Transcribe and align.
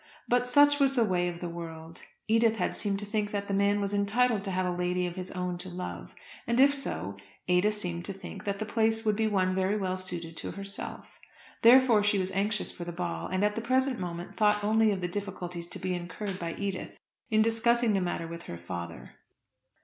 But 0.27 0.49
such 0.49 0.79
was 0.79 0.95
the 0.95 1.05
way 1.05 1.27
of 1.27 1.41
the 1.41 1.47
world. 1.47 2.01
Edith 2.27 2.55
had 2.55 2.75
seemed 2.75 2.97
to 3.01 3.05
think 3.05 3.29
that 3.29 3.47
the 3.47 3.53
man 3.53 3.79
was 3.79 3.93
entitled 3.93 4.43
to 4.45 4.49
have 4.49 4.65
a 4.65 4.75
lady 4.75 5.05
of 5.05 5.15
his 5.15 5.29
own 5.29 5.59
to 5.59 5.69
love; 5.69 6.15
and 6.47 6.59
if 6.59 6.73
so, 6.73 7.17
Ada 7.47 7.71
seemed 7.71 8.03
to 8.05 8.13
think 8.13 8.43
that 8.43 8.57
the 8.57 8.65
place 8.65 9.05
would 9.05 9.15
be 9.15 9.27
one 9.27 9.53
very 9.53 9.77
well 9.77 9.97
suited 9.97 10.35
to 10.37 10.53
herself. 10.53 11.19
Therefore 11.61 12.01
she 12.01 12.17
was 12.17 12.31
anxious 12.31 12.71
for 12.71 12.83
the 12.83 12.91
ball; 12.91 13.27
and 13.27 13.45
at 13.45 13.53
the 13.53 13.61
present 13.61 13.99
moment 13.99 14.35
thought 14.37 14.63
only 14.63 14.89
of 14.89 15.01
the 15.01 15.07
difficulties 15.07 15.67
to 15.67 15.77
be 15.77 15.93
incurred 15.93 16.39
by 16.39 16.55
Edith 16.55 16.97
in 17.29 17.43
discussing 17.43 17.93
the 17.93 18.01
matter 18.01 18.25
with 18.25 18.41
her 18.45 18.57
father. 18.57 19.11